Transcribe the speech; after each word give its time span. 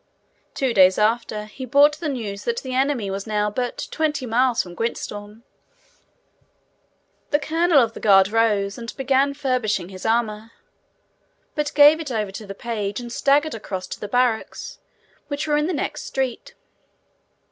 Two 0.55 0.73
days 0.73 0.97
after, 0.97 1.45
he 1.45 1.63
brought 1.63 1.99
the 1.99 2.09
news 2.09 2.43
that 2.45 2.61
the 2.63 2.73
enemy 2.73 3.11
was 3.11 3.27
now 3.27 3.51
but 3.51 3.87
twenty 3.91 4.25
miles 4.25 4.63
from 4.63 4.75
Gwyntystorm. 4.75 5.43
The 7.29 7.37
colonel 7.37 7.77
of 7.83 7.93
the 7.93 7.99
guard 7.99 8.27
rose, 8.29 8.79
and 8.79 8.97
began 8.97 9.35
furbishing 9.35 9.89
his 9.89 10.03
armour 10.03 10.53
but 11.53 11.71
gave 11.75 11.99
it 11.99 12.09
over 12.11 12.31
to 12.31 12.47
the 12.47 12.55
page, 12.55 12.99
and 12.99 13.13
staggered 13.13 13.53
across 13.53 13.85
to 13.89 13.99
the 13.99 14.07
barracks, 14.07 14.79
which 15.27 15.45
were 15.45 15.55
in 15.55 15.67
the 15.67 15.71
next 15.71 16.01
street. 16.07 16.55